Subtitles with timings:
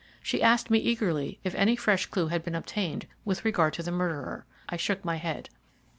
[0.23, 3.91] She asked me eagerly if any fresh clue had been obtained with regard to the
[3.91, 4.47] murderer.
[4.67, 5.51] I shook my head.